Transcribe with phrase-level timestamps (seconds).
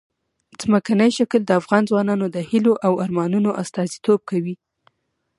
[0.61, 4.55] ځمکنی شکل د افغان ځوانانو د هیلو او ارمانونو استازیتوب کوي.